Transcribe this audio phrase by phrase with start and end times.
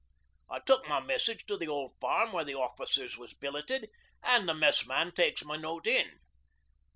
[0.49, 3.91] I took my message to the old farm where the officers was billeted
[4.23, 6.17] an' the mess man takes my note in.